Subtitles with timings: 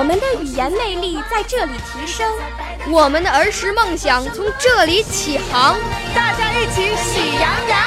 [0.00, 2.26] 我们的语言魅力在这里提升，
[2.90, 5.78] 我们的儿时梦想从这里起航。
[6.14, 7.78] 大家一起喜羊羊。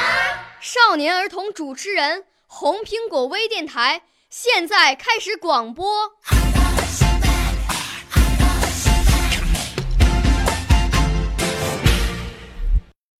[0.61, 6.11] 少年儿童主持人，红苹果微电台现在开始广播。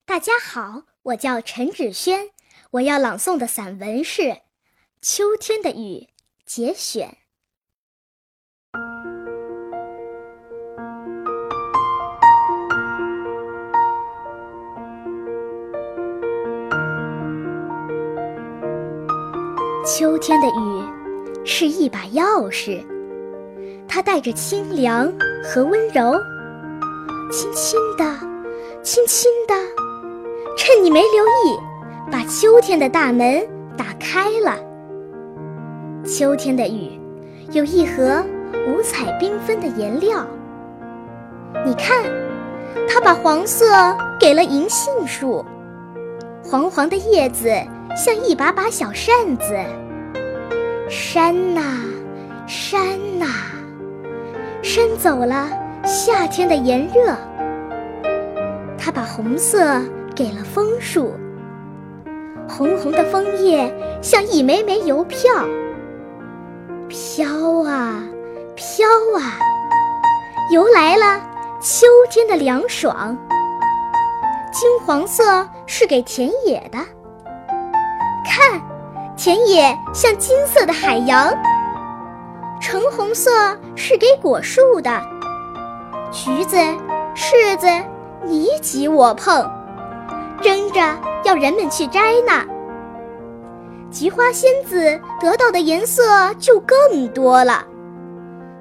[0.05, 2.30] 大家好，我叫陈芷萱，
[2.69, 4.21] 我要朗诵的散文是
[5.02, 6.07] 《秋天的雨》
[6.45, 7.17] 节选。
[19.86, 20.84] 秋天的雨
[21.44, 22.81] 是一把钥匙，
[23.86, 25.12] 它带着清凉
[25.44, 26.17] 和温柔，
[27.30, 28.06] 轻轻的，
[28.81, 29.53] 轻轻的，
[30.56, 31.59] 趁你没留意，
[32.09, 34.58] 把秋天的大门打开了。
[36.06, 36.97] 秋天的雨
[37.52, 38.23] 有一盒
[38.66, 40.25] 五彩缤纷的颜料，
[41.66, 42.06] 你看，
[42.88, 43.66] 它把黄色
[44.18, 45.44] 给了银杏树，
[46.42, 47.50] 黄黄的叶子。
[47.95, 49.55] 像一把把小扇子，
[50.89, 51.61] 扇呐，
[52.47, 52.81] 扇
[53.19, 53.25] 呐，
[54.63, 55.47] 扇走了
[55.85, 57.16] 夏天的炎热。
[58.77, 59.80] 它把红色
[60.16, 61.13] 给了枫树，
[62.50, 65.31] 红红的枫叶像一枚枚邮票，
[66.89, 68.03] 飘啊
[68.55, 69.39] 飘啊，
[70.52, 71.22] 邮来了
[71.61, 73.16] 秋天的凉爽。
[74.52, 76.79] 金黄色是给田野的。
[79.16, 81.34] 田野像金色的海洋。
[82.59, 83.29] 橙红色
[83.75, 85.01] 是给果树的，
[86.12, 86.57] 橘子、
[87.16, 87.68] 柿子
[88.25, 89.50] 你挤我碰，
[90.41, 90.79] 争着
[91.24, 92.46] 要人们去摘呢。
[93.91, 97.63] 菊花仙子得到的颜色就更多了，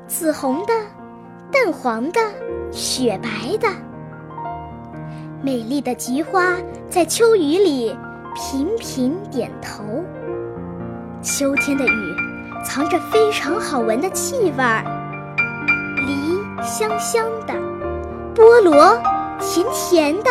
[0.07, 0.75] 紫红的、
[1.51, 2.21] 淡黄的、
[2.71, 3.69] 雪白的。
[5.41, 6.57] 美丽的菊花
[6.91, 7.97] 在秋雨里。
[8.35, 9.85] 频频点头。
[11.43, 12.17] 秋天的雨
[12.65, 14.85] 藏着非常好闻的气味儿，
[16.07, 17.53] 梨香香的，
[18.33, 18.97] 菠萝
[19.41, 20.31] 甜甜的，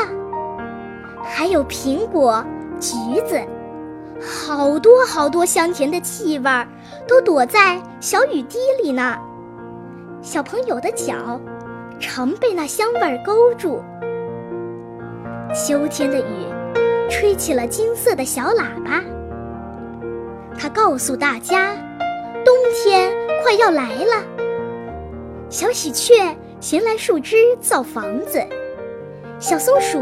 [1.22, 2.42] 还有苹果、
[2.80, 2.96] 橘
[3.28, 3.38] 子，
[4.22, 6.66] 好多好多香甜的气味儿
[7.06, 9.18] 都躲在小雨滴里呢。
[10.22, 11.14] 小朋友的脚
[12.00, 13.84] 常被那香味儿勾住。
[15.54, 16.48] 秋天的雨。
[17.10, 19.04] 吹起了金色的小喇叭，
[20.58, 21.76] 它告诉大家，
[22.46, 23.12] 冬天
[23.44, 24.24] 快要来了。
[25.50, 28.42] 小喜鹊衔来树枝造房子，
[29.40, 30.00] 小松鼠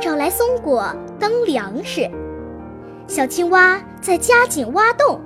[0.00, 0.84] 找来松果
[1.18, 2.08] 当粮食，
[3.06, 5.20] 小青蛙在加紧挖洞，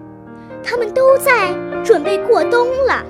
[0.62, 1.52] 它们都在
[1.84, 3.04] 准备过冬了。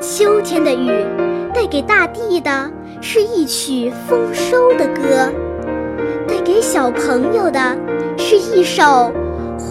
[0.00, 0.90] 秋天的雨
[1.54, 2.70] 带给大地的
[3.00, 5.32] 是一曲丰收的歌。
[6.28, 7.76] 带给小朋友的
[8.18, 9.10] 是一首